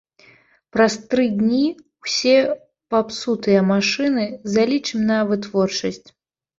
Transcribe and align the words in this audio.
Праз 0.77 0.95
тры 1.11 1.25
дні 1.41 1.59
ўсе 2.09 2.35
папсутыя 2.97 3.59
машыны 3.71 4.29
залічым 4.57 4.99
на 5.15 5.23
вытворчасць. 5.33 6.07